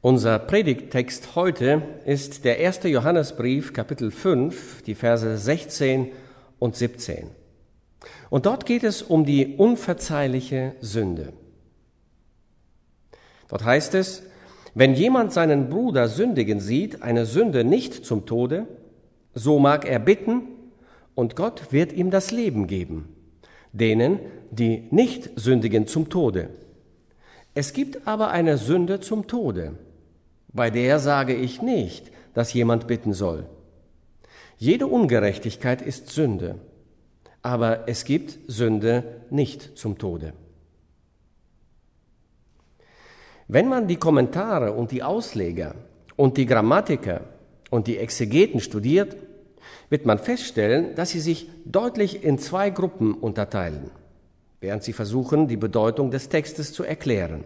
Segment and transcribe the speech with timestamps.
[0.00, 6.12] Unser Predigttext heute ist der erste Johannesbrief, Kapitel 5, die Verse 16
[6.60, 7.26] und 17.
[8.30, 11.32] Und dort geht es um die unverzeihliche Sünde.
[13.48, 14.22] Dort heißt es,
[14.72, 18.68] wenn jemand seinen Bruder sündigen sieht, eine Sünde nicht zum Tode,
[19.34, 20.42] so mag er bitten,
[21.16, 23.16] und Gott wird ihm das Leben geben,
[23.72, 24.20] denen,
[24.52, 26.50] die nicht sündigen zum Tode.
[27.54, 29.72] Es gibt aber eine Sünde zum Tode
[30.48, 33.46] bei der sage ich nicht, dass jemand bitten soll.
[34.56, 36.56] Jede Ungerechtigkeit ist Sünde,
[37.42, 40.32] aber es gibt Sünde nicht zum Tode.
[43.46, 45.74] Wenn man die Kommentare und die Ausleger
[46.16, 47.22] und die Grammatiker
[47.70, 49.16] und die Exegeten studiert,
[49.90, 53.90] wird man feststellen, dass sie sich deutlich in zwei Gruppen unterteilen,
[54.60, 57.44] während sie versuchen, die Bedeutung des Textes zu erklären.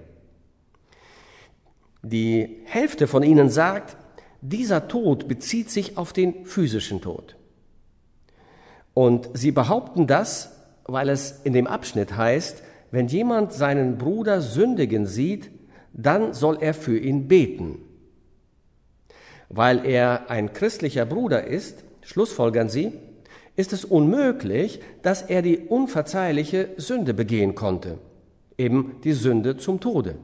[2.02, 3.96] Die Hälfte von ihnen sagt,
[4.40, 7.36] dieser Tod bezieht sich auf den physischen Tod.
[8.92, 10.50] Und sie behaupten das,
[10.84, 15.50] weil es in dem Abschnitt heißt, wenn jemand seinen Bruder sündigen sieht,
[15.92, 17.78] dann soll er für ihn beten.
[19.48, 22.92] Weil er ein christlicher Bruder ist, schlussfolgern sie,
[23.54, 27.98] ist es unmöglich, dass er die unverzeihliche Sünde begehen konnte,
[28.58, 30.16] eben die Sünde zum Tode.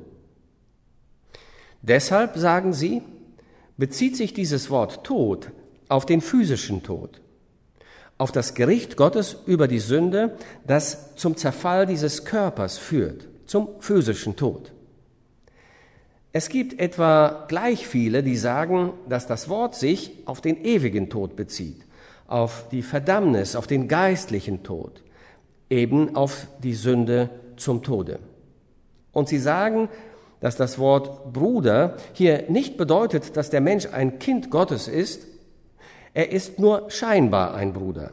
[1.83, 3.03] Deshalb sagen sie,
[3.77, 5.53] bezieht sich dieses Wort Tod
[5.89, 7.21] auf den physischen Tod,
[8.19, 14.37] auf das Gericht Gottes über die Sünde, das zum Zerfall dieses Körpers führt, zum physischen
[14.37, 14.73] Tod.
[16.33, 21.37] Es gibt etwa gleich viele, die sagen, dass das Wort sich auf den ewigen Tod
[21.37, 21.87] bezieht,
[22.27, 25.03] auf die Verdammnis, auf den geistlichen Tod,
[25.71, 28.19] eben auf die Sünde zum Tode.
[29.13, 29.89] Und sie sagen,
[30.41, 35.27] dass das Wort Bruder hier nicht bedeutet, dass der Mensch ein Kind Gottes ist,
[36.15, 38.13] er ist nur scheinbar ein Bruder.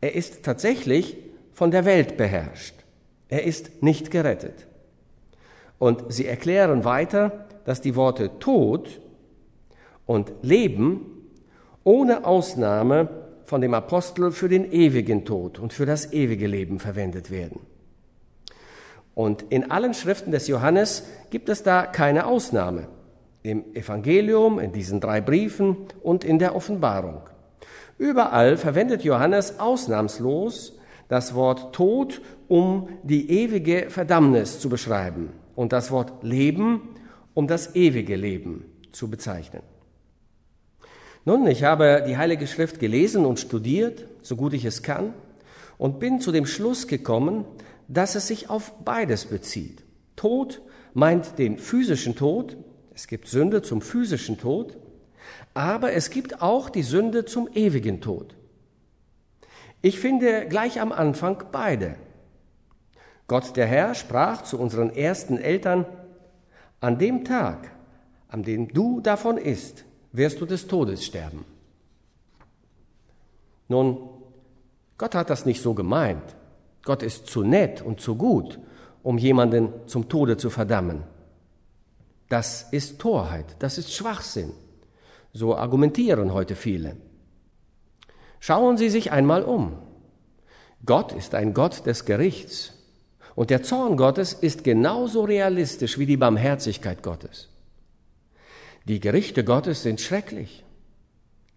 [0.00, 1.16] Er ist tatsächlich
[1.52, 2.74] von der Welt beherrscht.
[3.28, 4.66] Er ist nicht gerettet.
[5.78, 9.00] Und sie erklären weiter, dass die Worte Tod
[10.06, 11.06] und Leben
[11.84, 13.08] ohne Ausnahme
[13.44, 17.60] von dem Apostel für den ewigen Tod und für das ewige Leben verwendet werden.
[19.20, 22.88] Und in allen Schriften des Johannes gibt es da keine Ausnahme.
[23.42, 27.20] Im Evangelium, in diesen drei Briefen und in der Offenbarung.
[27.98, 30.72] Überall verwendet Johannes ausnahmslos
[31.08, 36.80] das Wort Tod, um die ewige Verdammnis zu beschreiben und das Wort Leben,
[37.34, 39.62] um das ewige Leben zu bezeichnen.
[41.26, 45.12] Nun, ich habe die Heilige Schrift gelesen und studiert, so gut ich es kann,
[45.76, 47.44] und bin zu dem Schluss gekommen,
[47.90, 49.84] dass es sich auf beides bezieht.
[50.14, 50.62] Tod
[50.94, 52.56] meint den physischen Tod,
[52.94, 54.78] es gibt Sünde zum physischen Tod,
[55.54, 58.36] aber es gibt auch die Sünde zum ewigen Tod.
[59.82, 61.96] Ich finde gleich am Anfang beide.
[63.26, 65.84] Gott der Herr sprach zu unseren ersten Eltern,
[66.80, 67.70] an dem Tag,
[68.28, 71.44] an dem du davon isst, wirst du des Todes sterben.
[73.68, 74.10] Nun,
[74.96, 76.36] Gott hat das nicht so gemeint.
[76.82, 78.58] Gott ist zu nett und zu gut,
[79.02, 81.02] um jemanden zum Tode zu verdammen.
[82.28, 84.52] Das ist Torheit, das ist Schwachsinn.
[85.32, 86.96] So argumentieren heute viele.
[88.40, 89.76] Schauen Sie sich einmal um.
[90.86, 92.72] Gott ist ein Gott des Gerichts.
[93.34, 97.48] Und der Zorn Gottes ist genauso realistisch wie die Barmherzigkeit Gottes.
[98.86, 100.64] Die Gerichte Gottes sind schrecklich.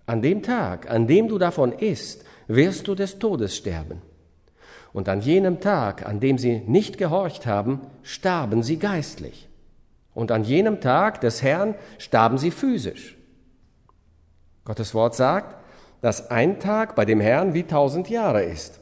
[0.05, 4.01] An dem Tag, an dem du davon isst, wirst du des Todes sterben.
[4.93, 9.49] Und an jenem Tag, an dem sie nicht gehorcht haben, starben sie geistlich.
[10.13, 13.17] Und an jenem Tag des Herrn starben sie physisch.
[14.65, 15.57] Gottes Wort sagt,
[16.01, 18.79] dass ein Tag bei dem Herrn wie tausend Jahre ist.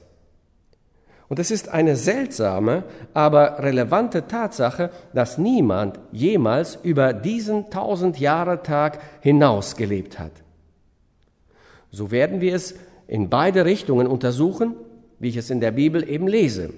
[1.30, 2.84] Und es ist eine seltsame,
[3.14, 10.34] aber relevante Tatsache, dass niemand jemals über diesen tausend Jahre Tag hinaus gelebt hat.
[11.90, 12.76] So werden wir es
[13.08, 14.76] in beide Richtungen untersuchen
[15.22, 16.74] wie ich es in der Bibel eben lese.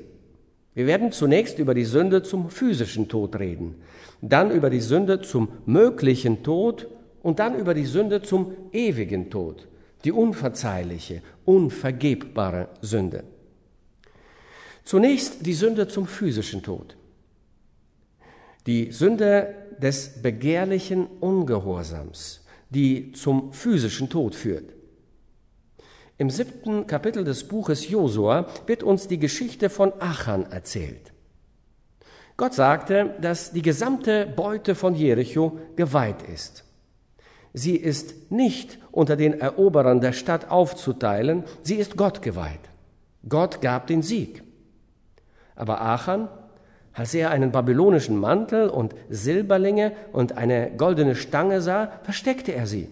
[0.76, 3.76] Wir werden zunächst über die Sünde zum physischen Tod reden,
[4.22, 6.88] dann über die Sünde zum möglichen Tod
[7.22, 9.68] und dann über die Sünde zum ewigen Tod,
[10.04, 13.24] die unverzeihliche, unvergebbare Sünde.
[14.84, 16.98] Zunächst die Sünde zum physischen Tod.
[18.68, 24.74] Die Sünde des begehrlichen Ungehorsams, die zum physischen Tod führt.
[26.18, 31.12] Im siebten Kapitel des Buches Josua wird uns die Geschichte von Achan erzählt.
[32.38, 36.64] Gott sagte, dass die gesamte Beute von Jericho geweiht ist.
[37.54, 42.60] Sie ist nicht unter den Eroberern der Stadt aufzuteilen, sie ist Gott geweiht.
[43.28, 44.44] Gott gab den Sieg.
[45.56, 46.28] Aber Achan,
[46.94, 52.90] als er einen babylonischen Mantel und Silberlinge und eine goldene Stange sah, versteckte er sie.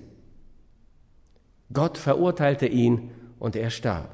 [1.74, 4.10] Gott verurteilte ihn und er starb.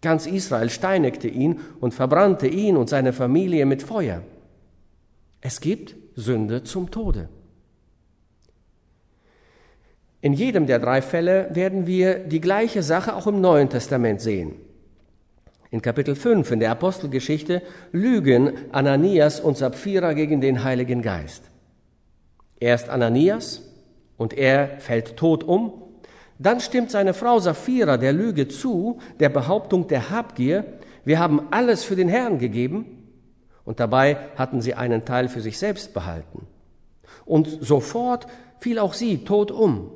[0.00, 4.22] Ganz Israel steinigte ihn und verbrannte ihn und seine Familie mit Feuer.
[5.40, 7.28] Es gibt Sünde zum Tode.
[10.20, 14.54] In jedem der drei Fälle werden wir die gleiche Sache auch im Neuen Testament sehen.
[15.70, 17.62] In Kapitel 5 in der Apostelgeschichte
[17.92, 21.44] lügen Ananias und Sapphira gegen den Heiligen Geist.
[22.60, 23.62] Erst Ananias
[24.16, 25.81] und er fällt tot um.
[26.42, 30.64] Dann stimmt seine Frau Sapphira der Lüge zu, der Behauptung der Habgier,
[31.04, 33.08] wir haben alles für den Herrn gegeben
[33.64, 36.48] und dabei hatten sie einen Teil für sich selbst behalten.
[37.24, 38.26] Und sofort
[38.58, 39.92] fiel auch sie tot um.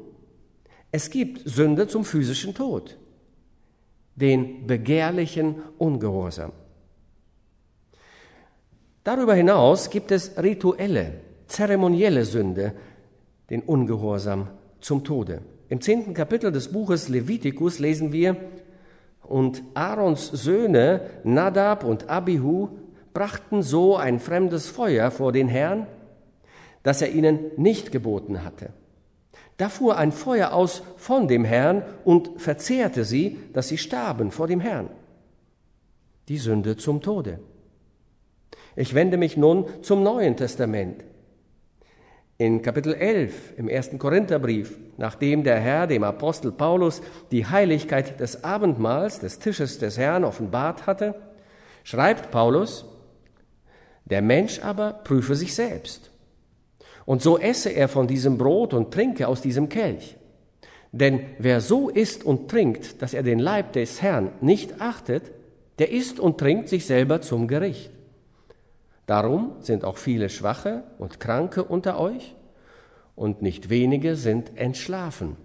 [0.92, 2.96] Es gibt Sünde zum physischen Tod,
[4.14, 6.52] den begehrlichen Ungehorsam.
[9.02, 12.72] Darüber hinaus gibt es rituelle, zeremonielle Sünde,
[13.50, 14.48] den Ungehorsam
[14.80, 15.42] zum Tode.
[15.68, 18.36] Im zehnten Kapitel des Buches Levitikus lesen wir,
[19.22, 22.68] und Aarons Söhne Nadab und Abihu
[23.12, 25.86] brachten so ein fremdes Feuer vor den Herrn,
[26.84, 28.70] das er ihnen nicht geboten hatte.
[29.56, 34.46] Da fuhr ein Feuer aus von dem Herrn und verzehrte sie, dass sie starben vor
[34.46, 34.90] dem Herrn.
[36.28, 37.40] Die Sünde zum Tode.
[38.76, 41.02] Ich wende mich nun zum Neuen Testament.
[42.38, 47.00] In Kapitel 11 im ersten Korintherbrief, nachdem der Herr dem Apostel Paulus
[47.30, 51.14] die Heiligkeit des Abendmahls, des Tisches des Herrn offenbart hatte,
[51.82, 52.84] schreibt Paulus,
[54.04, 56.10] der Mensch aber prüfe sich selbst
[57.06, 60.16] und so esse er von diesem Brot und trinke aus diesem Kelch.
[60.92, 65.30] Denn wer so isst und trinkt, dass er den Leib des Herrn nicht achtet,
[65.78, 67.90] der isst und trinkt sich selber zum Gericht.
[69.06, 72.34] Darum sind auch viele Schwache und Kranke unter euch,
[73.14, 75.36] und nicht wenige sind entschlafen.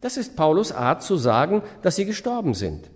[0.00, 2.88] Das ist Paulus Art zu sagen, dass sie gestorben sind.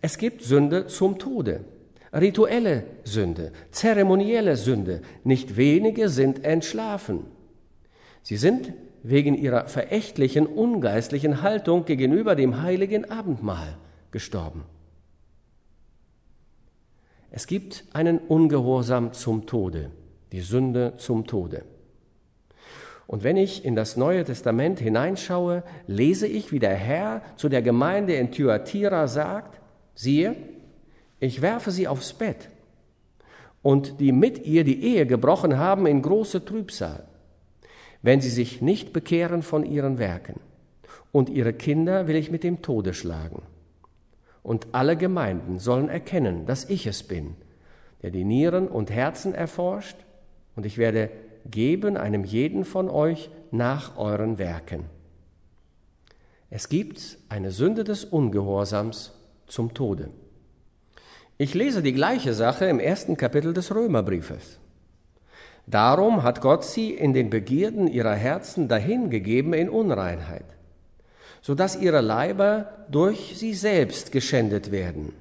[0.00, 1.64] Es gibt Sünde zum Tode
[2.12, 5.02] rituelle Sünde, zeremonielle Sünde.
[5.24, 7.26] Nicht wenige sind entschlafen.
[8.22, 8.72] Sie sind
[9.02, 13.76] wegen ihrer verächtlichen, ungeistlichen Haltung gegenüber dem heiligen Abendmahl
[14.10, 14.64] gestorben.
[17.30, 19.90] Es gibt einen Ungehorsam zum Tode,
[20.32, 21.64] die Sünde zum Tode.
[23.06, 27.62] Und wenn ich in das Neue Testament hineinschaue, lese ich, wie der Herr zu der
[27.62, 29.60] Gemeinde in Thyatira sagt,
[29.94, 30.36] siehe,
[31.18, 32.48] ich werfe sie aufs Bett
[33.62, 37.04] und die mit ihr die Ehe gebrochen haben in große Trübsal,
[38.02, 40.40] wenn sie sich nicht bekehren von ihren Werken.
[41.12, 43.42] Und ihre Kinder will ich mit dem Tode schlagen.
[44.42, 47.36] Und alle Gemeinden sollen erkennen, dass ich es bin,
[48.02, 49.96] der die Nieren und Herzen erforscht,
[50.56, 51.10] und ich werde
[51.50, 54.84] geben einem jeden von euch nach euren Werken.
[56.50, 59.12] Es gibt eine Sünde des Ungehorsams
[59.46, 60.10] zum Tode.
[61.38, 64.58] Ich lese die gleiche Sache im ersten Kapitel des Römerbriefes.
[65.66, 70.44] Darum hat Gott sie in den Begierden ihrer Herzen dahingegeben in Unreinheit,
[71.40, 75.12] so dass ihre Leiber durch sie selbst geschändet werden.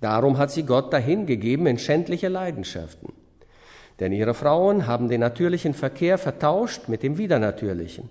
[0.00, 3.12] Darum hat sie Gott dahingegeben in schändliche Leidenschaften.
[4.00, 8.08] Denn ihre Frauen haben den natürlichen Verkehr vertauscht mit dem Widernatürlichen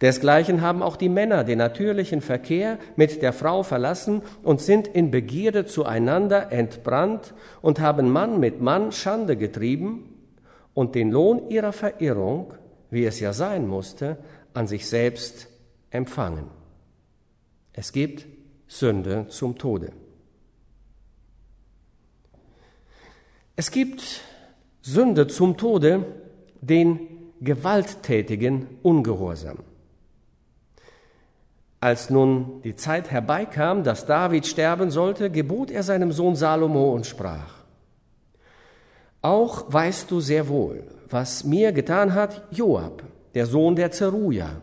[0.00, 5.10] Desgleichen haben auch die Männer den natürlichen Verkehr mit der Frau verlassen und sind in
[5.10, 10.14] Begierde zueinander entbrannt und haben Mann mit Mann Schande getrieben
[10.74, 12.52] und den Lohn ihrer Verirrung,
[12.90, 14.18] wie es ja sein musste,
[14.52, 15.48] an sich selbst
[15.90, 16.55] empfangen.
[17.78, 18.26] Es gibt
[18.66, 19.92] Sünde zum Tode.
[23.54, 24.22] Es gibt
[24.80, 26.06] Sünde zum Tode,
[26.62, 26.98] den
[27.42, 29.58] gewalttätigen Ungehorsam.
[31.78, 37.04] Als nun die Zeit herbeikam, dass David sterben sollte, gebot er seinem Sohn Salomo und
[37.04, 37.62] sprach,
[39.20, 43.02] Auch weißt du sehr wohl, was mir getan hat Joab,
[43.34, 44.62] der Sohn der Zeruja,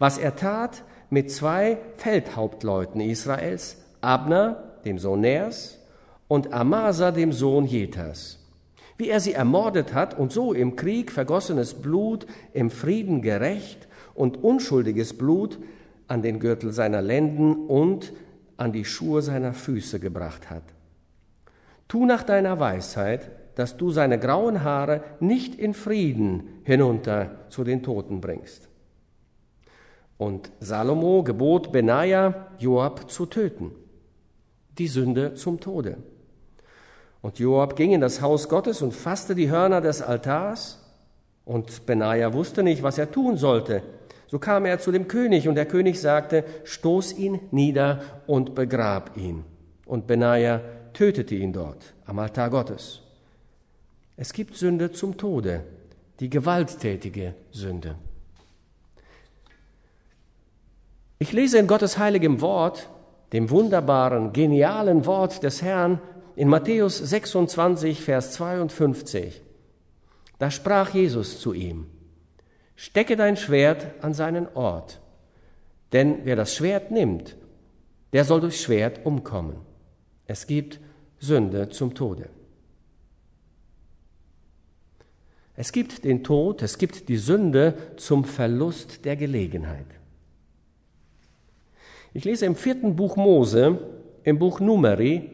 [0.00, 0.82] was er tat
[1.14, 5.78] mit zwei Feldhauptleuten Israels, Abner, dem Sohn Ners,
[6.26, 8.40] und Amasa, dem Sohn Jetas,
[8.98, 14.42] wie er sie ermordet hat und so im Krieg vergossenes Blut im Frieden gerecht und
[14.42, 15.60] unschuldiges Blut
[16.08, 18.12] an den Gürtel seiner Lenden und
[18.56, 20.64] an die Schuhe seiner Füße gebracht hat.
[21.86, 27.84] Tu nach deiner Weisheit, dass du seine grauen Haare nicht in Frieden hinunter zu den
[27.84, 28.68] Toten bringst.
[30.18, 33.72] Und Salomo gebot Benaja, Joab zu töten.
[34.78, 35.98] Die Sünde zum Tode.
[37.22, 40.80] Und Joab ging in das Haus Gottes und fasste die Hörner des Altars.
[41.44, 43.82] Und Benaja wusste nicht, was er tun sollte.
[44.26, 49.16] So kam er zu dem König und der König sagte, stoß ihn nieder und begrab
[49.16, 49.44] ihn.
[49.86, 50.60] Und Benaja
[50.92, 53.00] tötete ihn dort am Altar Gottes.
[54.16, 55.64] Es gibt Sünde zum Tode,
[56.20, 57.96] die gewalttätige Sünde.
[61.24, 62.90] Ich lese in Gottes heiligem Wort,
[63.32, 65.98] dem wunderbaren, genialen Wort des Herrn,
[66.36, 69.40] in Matthäus 26, Vers 52.
[70.38, 71.86] Da sprach Jesus zu ihm,
[72.76, 75.00] Stecke dein Schwert an seinen Ort,
[75.94, 77.38] denn wer das Schwert nimmt,
[78.12, 79.56] der soll durch Schwert umkommen.
[80.26, 80.78] Es gibt
[81.20, 82.28] Sünde zum Tode.
[85.56, 89.86] Es gibt den Tod, es gibt die Sünde zum Verlust der Gelegenheit.
[92.16, 93.76] Ich lese im vierten Buch Mose,
[94.22, 95.30] im Buch Numeri,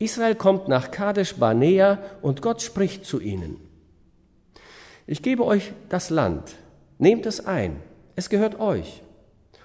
[0.00, 3.58] Israel kommt nach Kadesh Barnea und Gott spricht zu ihnen.
[5.06, 6.56] Ich gebe euch das Land,
[6.98, 7.76] nehmt es ein,
[8.16, 9.02] es gehört euch,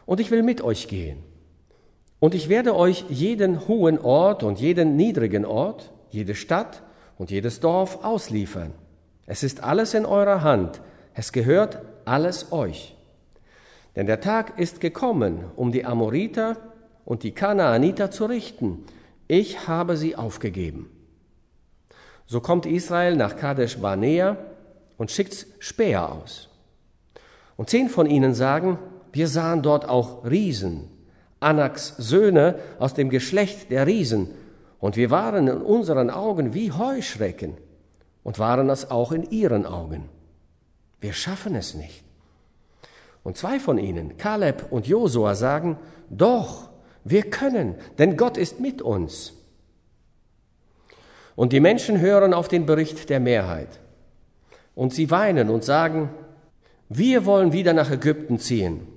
[0.05, 1.23] und ich will mit euch gehen.
[2.19, 6.83] Und ich werde euch jeden hohen Ort und jeden niedrigen Ort, jede Stadt
[7.17, 8.71] und jedes Dorf ausliefern.
[9.25, 10.81] Es ist alles in eurer Hand,
[11.15, 12.94] es gehört alles euch.
[13.95, 16.57] Denn der Tag ist gekommen, um die Amoriter
[17.05, 18.83] und die Kanaaniter zu richten.
[19.27, 20.89] Ich habe sie aufgegeben.
[22.25, 24.37] So kommt Israel nach Kadesh Barnea
[24.97, 26.49] und schickt Späher aus.
[27.55, 28.79] Und zehn von ihnen sagen,
[29.13, 30.89] wir sahen dort auch Riesen,
[31.39, 34.29] Anaks Söhne aus dem Geschlecht der Riesen,
[34.79, 37.57] und wir waren in unseren Augen wie Heuschrecken
[38.23, 40.09] und waren es auch in ihren Augen.
[40.99, 42.04] Wir schaffen es nicht.
[43.25, 45.79] Und zwei von ihnen, Kaleb und Josua, sagen,
[46.12, 46.70] doch,
[47.03, 49.34] wir können, denn Gott ist mit uns.
[51.36, 53.79] Und die Menschen hören auf den Bericht der Mehrheit.
[54.75, 56.12] Und sie weinen und sagen,
[56.88, 58.88] wir wollen wieder nach Ägypten ziehen,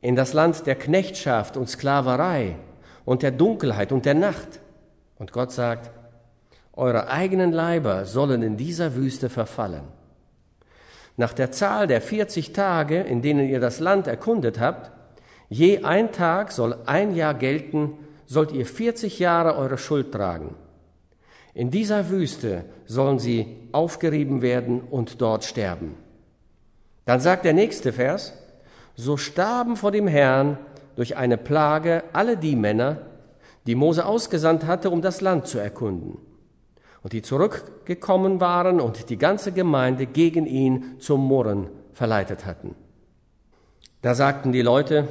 [0.00, 2.56] in das Land der Knechtschaft und Sklaverei
[3.04, 4.60] und der Dunkelheit und der Nacht.
[5.18, 5.90] Und Gott sagt,
[6.72, 9.95] eure eigenen Leiber sollen in dieser Wüste verfallen.
[11.16, 14.90] Nach der Zahl der 40 Tage, in denen ihr das Land erkundet habt,
[15.48, 17.92] je ein Tag soll ein Jahr gelten,
[18.26, 20.54] sollt ihr 40 Jahre eure Schuld tragen.
[21.54, 25.94] In dieser Wüste sollen sie aufgerieben werden und dort sterben.
[27.06, 28.34] Dann sagt der nächste Vers,
[28.94, 30.58] so starben vor dem Herrn
[30.96, 32.98] durch eine Plage alle die Männer,
[33.66, 36.18] die Mose ausgesandt hatte, um das Land zu erkunden
[37.06, 42.74] und die zurückgekommen waren und die ganze Gemeinde gegen ihn zum Murren verleitet hatten.
[44.02, 45.06] Da sagten die Leute,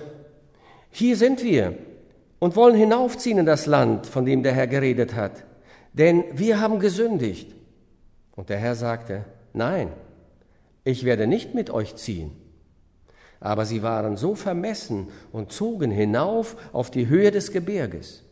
[0.89, 1.77] hier sind wir
[2.39, 5.45] und wollen hinaufziehen in das Land, von dem der Herr geredet hat,
[5.93, 7.55] denn wir haben gesündigt.
[8.35, 9.23] Und der Herr sagte,
[9.53, 9.87] nein,
[10.83, 12.33] ich werde nicht mit euch ziehen.
[13.39, 18.24] Aber sie waren so vermessen und zogen hinauf auf die Höhe des Gebirges.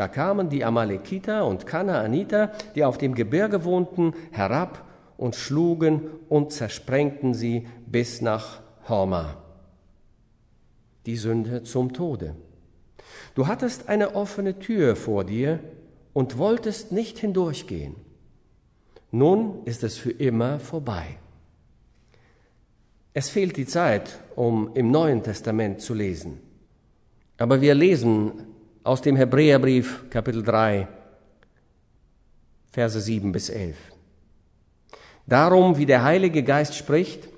[0.00, 4.82] Da kamen die Amalekiter und Kanaaniter, die auf dem Gebirge wohnten, herab
[5.18, 9.36] und schlugen und zersprengten sie bis nach Horma.
[11.04, 12.34] Die Sünde zum Tode.
[13.34, 15.60] Du hattest eine offene Tür vor dir
[16.14, 17.94] und wolltest nicht hindurchgehen.
[19.10, 21.18] Nun ist es für immer vorbei.
[23.12, 26.40] Es fehlt die Zeit, um im Neuen Testament zu lesen.
[27.36, 28.46] Aber wir lesen
[28.82, 30.88] aus dem Hebräerbrief Kapitel 3,
[32.72, 33.76] Verse 7 bis 11.
[35.26, 37.28] Darum, wie der Heilige Geist spricht,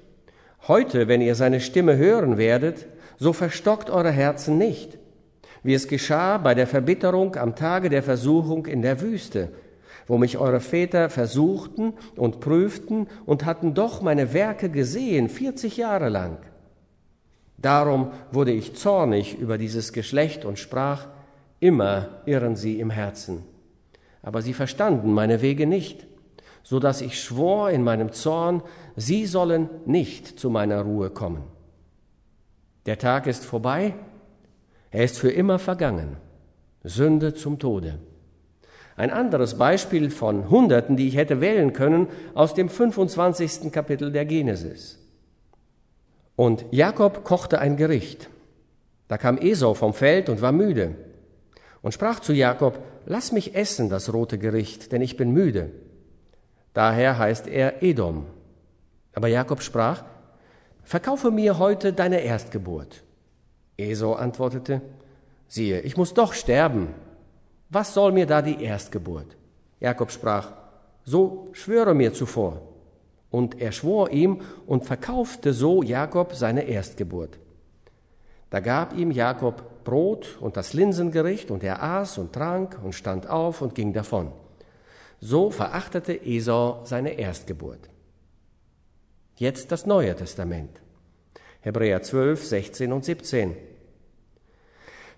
[0.68, 2.86] heute, wenn ihr seine Stimme hören werdet,
[3.18, 4.98] so verstockt eure Herzen nicht,
[5.64, 9.48] wie es geschah bei der Verbitterung am Tage der Versuchung in der Wüste,
[10.06, 16.08] wo mich eure Väter versuchten und prüften und hatten doch meine Werke gesehen, 40 Jahre
[16.08, 16.38] lang.
[17.58, 21.08] Darum wurde ich zornig über dieses Geschlecht und sprach,
[21.62, 23.44] Immer irren sie im Herzen.
[24.20, 26.08] Aber sie verstanden meine Wege nicht,
[26.64, 28.64] so dass ich schwor in meinem Zorn,
[28.96, 31.44] sie sollen nicht zu meiner Ruhe kommen.
[32.86, 33.94] Der Tag ist vorbei,
[34.90, 36.16] er ist für immer vergangen.
[36.82, 38.00] Sünde zum Tode.
[38.96, 43.70] Ein anderes Beispiel von Hunderten, die ich hätte wählen können, aus dem 25.
[43.70, 44.98] Kapitel der Genesis.
[46.34, 48.30] Und Jakob kochte ein Gericht.
[49.06, 50.96] Da kam Esau vom Feld und war müde
[51.82, 55.72] und sprach zu Jakob, Lass mich essen das rote Gericht, denn ich bin müde.
[56.72, 58.26] Daher heißt er Edom.
[59.12, 60.04] Aber Jakob sprach,
[60.84, 63.02] Verkaufe mir heute deine Erstgeburt.
[63.76, 64.82] Esau antwortete,
[65.48, 66.94] Siehe, ich muss doch sterben.
[67.68, 69.36] Was soll mir da die Erstgeburt?
[69.80, 70.52] Jakob sprach,
[71.04, 72.62] So schwöre mir zuvor.
[73.30, 77.38] Und er schwor ihm und verkaufte so Jakob seine Erstgeburt.
[78.52, 83.26] Da gab ihm Jakob Brot und das Linsengericht, und er aß und trank und stand
[83.26, 84.30] auf und ging davon.
[85.20, 87.88] So verachtete Esau seine Erstgeburt.
[89.36, 90.82] Jetzt das Neue Testament.
[91.62, 93.56] Hebräer 12, 16 und 17.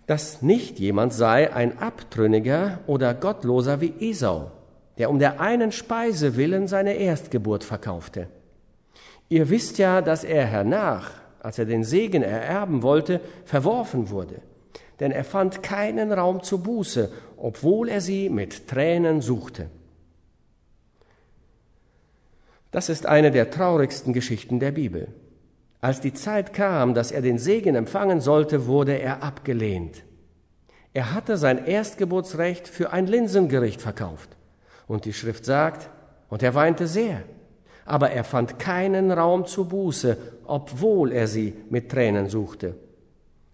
[0.07, 4.53] Dass nicht jemand sei ein Abtrünniger oder Gottloser wie Esau,
[4.97, 8.29] der um der einen Speise willen seine Erstgeburt verkaufte.
[9.29, 14.41] Ihr wisst ja, dass er hernach, als er den Segen ererben wollte, verworfen wurde,
[14.99, 19.69] denn er fand keinen Raum zur Buße, obwohl er sie mit Tränen suchte.
[22.71, 25.09] Das ist eine der traurigsten Geschichten der Bibel.
[25.83, 30.03] Als die Zeit kam, dass er den Segen empfangen sollte, wurde er abgelehnt.
[30.95, 34.31] Er hatte sein Erstgeburtsrecht für ein Linsengericht verkauft.
[34.87, 35.91] Und die Schrift sagt,
[36.31, 37.23] und er weinte sehr,
[37.85, 42.77] aber er fand keinen Raum zur Buße, obwohl er sie mit Tränen suchte.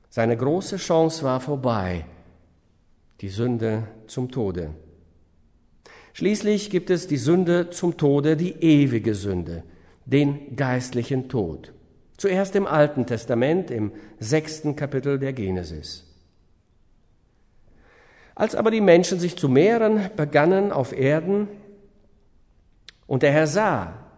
[0.09, 2.05] Seine große Chance war vorbei,
[3.21, 4.71] die Sünde zum Tode.
[6.13, 9.63] Schließlich gibt es die Sünde zum Tode, die ewige Sünde,
[10.05, 11.73] den geistlichen Tod.
[12.17, 16.07] Zuerst im Alten Testament, im sechsten Kapitel der Genesis.
[18.35, 21.49] Als aber die Menschen sich zu mehren begannen auf Erden
[23.07, 24.10] und der Herr sah,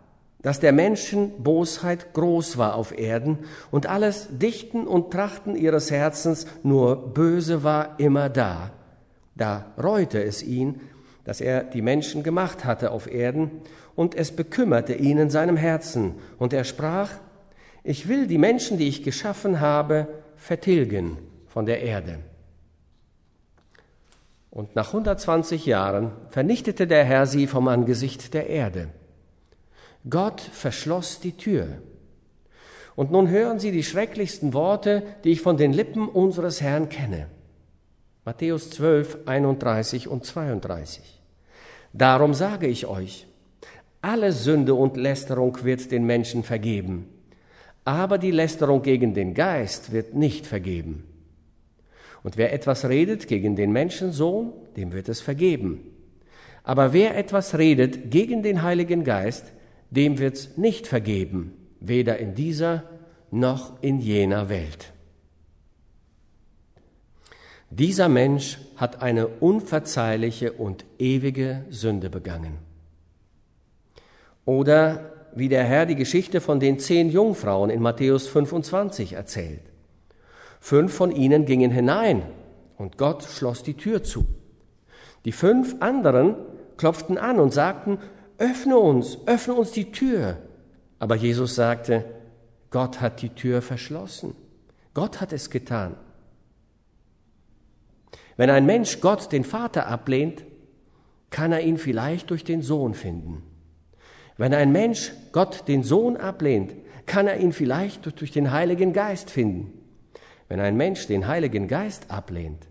[0.42, 3.38] dass der Menschen Bosheit groß war auf Erden
[3.70, 8.72] und alles Dichten und Trachten ihres Herzens nur böse war immer da,
[9.34, 10.80] da reute es ihn,
[11.24, 13.50] dass er die Menschen gemacht hatte auf Erden,
[13.94, 17.10] und es bekümmerte ihn in seinem Herzen, und er sprach,
[17.84, 22.18] ich will die Menschen, die ich geschaffen habe, vertilgen von der Erde.
[24.50, 28.88] Und nach 120 Jahren vernichtete der Herr sie vom Angesicht der Erde.
[30.08, 31.78] Gott verschloss die Tür.
[32.94, 37.28] Und nun hören Sie die schrecklichsten Worte, die ich von den Lippen unseres Herrn kenne.
[38.24, 41.22] Matthäus 12, 31 und 32.
[41.92, 43.26] Darum sage ich euch,
[44.00, 47.08] alle Sünde und Lästerung wird den Menschen vergeben,
[47.84, 51.04] aber die Lästerung gegen den Geist wird nicht vergeben.
[52.22, 55.80] Und wer etwas redet gegen den Menschensohn, dem wird es vergeben.
[56.62, 59.52] Aber wer etwas redet gegen den Heiligen Geist,
[59.92, 62.84] dem wird's nicht vergeben, weder in dieser
[63.30, 64.92] noch in jener Welt.
[67.70, 72.58] Dieser Mensch hat eine unverzeihliche und ewige Sünde begangen.
[74.44, 79.62] Oder wie der Herr die Geschichte von den zehn Jungfrauen in Matthäus 25 erzählt.
[80.60, 82.22] Fünf von ihnen gingen hinein
[82.76, 84.26] und Gott schloss die Tür zu.
[85.24, 86.36] Die fünf anderen
[86.76, 87.98] klopften an und sagten,
[88.42, 90.38] öffne uns, öffne uns die Tür.
[90.98, 92.04] Aber Jesus sagte,
[92.70, 94.34] Gott hat die Tür verschlossen.
[94.94, 95.94] Gott hat es getan.
[98.36, 100.44] Wenn ein Mensch Gott, den Vater, ablehnt,
[101.30, 103.42] kann er ihn vielleicht durch den Sohn finden.
[104.36, 106.74] Wenn ein Mensch Gott, den Sohn, ablehnt,
[107.06, 109.72] kann er ihn vielleicht durch den Heiligen Geist finden.
[110.48, 112.66] Wenn ein Mensch den Heiligen Geist ablehnt,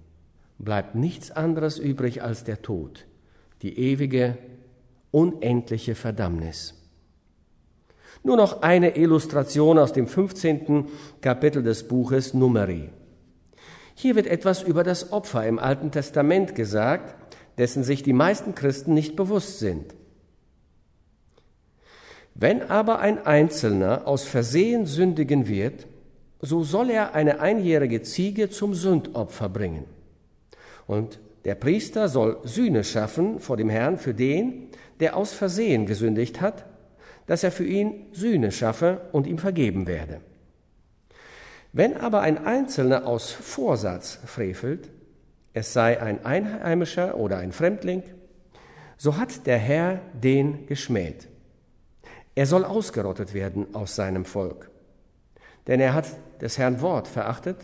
[0.58, 3.08] bleibt nichts anderes übrig als der Tod,
[3.62, 4.38] die ewige,
[5.12, 6.74] unendliche Verdammnis.
[8.24, 10.88] Nur noch eine Illustration aus dem 15.
[11.22, 12.90] Kapitel des Buches Numeri.
[13.96, 17.16] Hier wird etwas über das Opfer im Alten Testament gesagt,
[17.58, 19.96] dessen sich die meisten Christen nicht bewusst sind.
[22.34, 25.88] Wenn aber ein Einzelner aus Versehen sündigen wird,
[26.40, 29.86] so soll er eine einjährige Ziege zum Sündopfer bringen.
[30.88, 36.42] Und der Priester soll Sühne schaffen vor dem Herrn für den, der aus Versehen gesündigt
[36.42, 36.66] hat,
[37.26, 40.22] dass er für ihn Sühne schaffe und ihm vergeben werde.
[41.74, 44.90] Wenn aber ein Einzelner aus Vorsatz frevelt,
[45.54, 48.04] es sei ein Einheimischer oder ein Fremdling,
[48.98, 51.28] so hat der Herr den geschmäht.
[52.36, 54.70] Er soll ausgerottet werden aus seinem Volk,
[55.68, 56.06] denn er hat
[56.42, 57.58] des Herrn Wort verachtet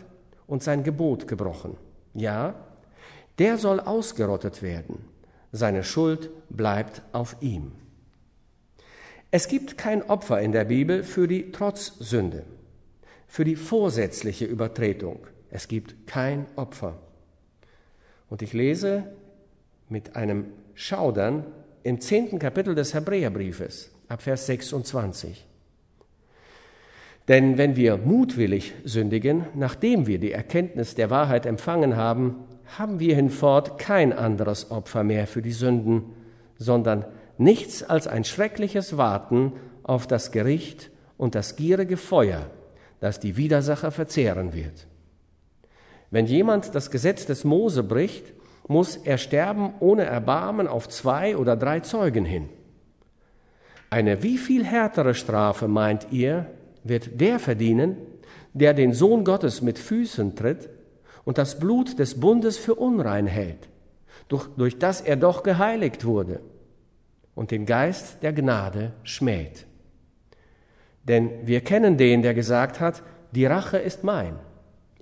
[0.46, 1.76] und sein Gebot gebrochen.
[2.14, 2.54] Ja,
[3.38, 5.04] der soll ausgerottet werden,
[5.52, 7.72] seine Schuld bleibt auf ihm.
[9.30, 12.44] Es gibt kein Opfer in der Bibel für die Trotzsünde
[13.28, 15.20] für die vorsätzliche Übertretung.
[15.50, 16.98] Es gibt kein Opfer.
[18.28, 19.04] Und ich lese
[19.88, 21.44] mit einem Schaudern
[21.84, 25.46] im zehnten Kapitel des Hebräerbriefes, ab Vers 26.
[27.28, 32.36] Denn wenn wir mutwillig sündigen, nachdem wir die Erkenntnis der Wahrheit empfangen haben,
[32.76, 36.14] haben wir hinfort kein anderes Opfer mehr für die Sünden,
[36.58, 37.04] sondern
[37.38, 39.52] nichts als ein schreckliches Warten
[39.82, 42.50] auf das Gericht und das gierige Feuer,
[43.00, 44.86] das die Widersacher verzehren wird.
[46.10, 48.32] Wenn jemand das Gesetz des Mose bricht,
[48.66, 52.48] muss er sterben ohne Erbarmen auf zwei oder drei Zeugen hin.
[53.90, 56.46] Eine wie viel härtere Strafe, meint ihr,
[56.84, 57.96] wird der verdienen,
[58.52, 60.68] der den Sohn Gottes mit Füßen tritt
[61.28, 63.68] und das Blut des Bundes für unrein hält,
[64.28, 66.40] durch, durch das er doch geheiligt wurde
[67.34, 69.66] und den Geist der Gnade schmäht.
[71.04, 74.38] Denn wir kennen den, der gesagt hat, die Rache ist mein,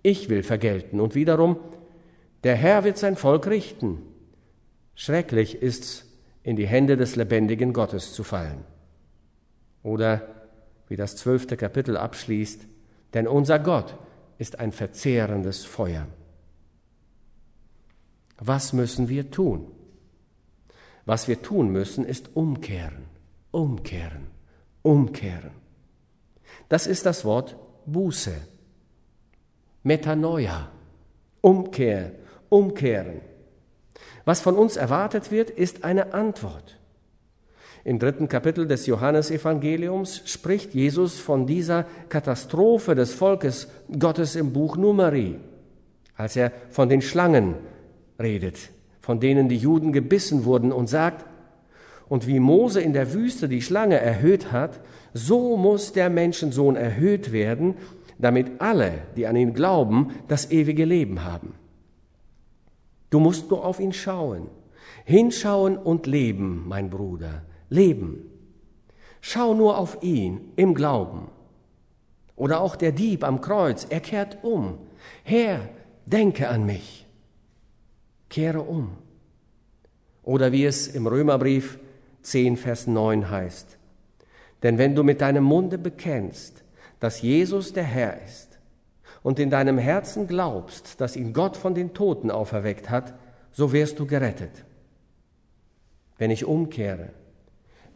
[0.02, 1.60] ich will vergelten und wiederum,
[2.42, 4.02] der Herr wird sein Volk richten.
[4.96, 6.06] Schrecklich ist's,
[6.42, 8.64] in die Hände des lebendigen Gottes zu fallen.
[9.84, 10.22] Oder
[10.88, 12.66] wie das zwölfte Kapitel abschließt,
[13.14, 13.94] denn unser Gott
[14.38, 16.06] ist ein verzehrendes Feuer.
[18.38, 19.70] Was müssen wir tun?
[21.04, 23.04] Was wir tun müssen, ist umkehren,
[23.50, 24.26] umkehren,
[24.82, 25.52] umkehren.
[26.68, 28.34] Das ist das Wort Buße,
[29.82, 30.70] Metanoia,
[31.40, 32.10] Umkehr,
[32.48, 33.20] umkehren.
[34.24, 36.80] Was von uns erwartet wird, ist eine Antwort.
[37.86, 44.76] Im dritten Kapitel des Johannesevangeliums spricht Jesus von dieser Katastrophe des Volkes Gottes im Buch
[44.76, 45.38] Numeri,
[46.16, 47.54] als er von den Schlangen
[48.18, 48.58] redet,
[49.00, 51.26] von denen die Juden gebissen wurden und sagt,
[52.08, 54.80] und wie Mose in der Wüste die Schlange erhöht hat,
[55.14, 57.76] so muss der Menschensohn erhöht werden,
[58.18, 61.54] damit alle, die an ihn glauben, das ewige Leben haben.
[63.10, 64.48] Du musst nur auf ihn schauen,
[65.04, 68.30] hinschauen und leben, mein Bruder leben.
[69.20, 71.28] Schau nur auf ihn im Glauben.
[72.36, 74.78] Oder auch der Dieb am Kreuz, er kehrt um.
[75.24, 75.68] Herr,
[76.04, 77.06] denke an mich.
[78.28, 78.98] Kehre um.
[80.22, 81.78] Oder wie es im Römerbrief
[82.22, 83.78] 10, Vers 9 heißt.
[84.62, 86.64] Denn wenn du mit deinem Munde bekennst,
[87.00, 88.56] dass Jesus der Herr ist,
[89.26, 93.12] und in deinem Herzen glaubst, dass ihn Gott von den Toten auferweckt hat,
[93.50, 94.64] so wirst du gerettet.
[96.16, 97.08] Wenn ich umkehre,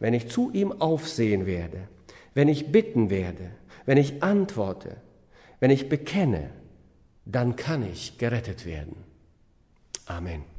[0.01, 1.87] wenn ich zu ihm aufsehen werde,
[2.33, 3.51] wenn ich bitten werde,
[3.85, 4.97] wenn ich antworte,
[5.59, 6.49] wenn ich bekenne,
[7.23, 8.95] dann kann ich gerettet werden.
[10.07, 10.50] Amen.